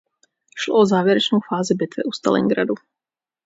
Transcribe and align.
Šlo 0.57 0.77
o 0.79 0.85
závěrečnou 0.85 1.39
fázi 1.49 1.73
bitvy 1.73 2.03
u 2.03 2.11
Stalingradu. 2.11 2.73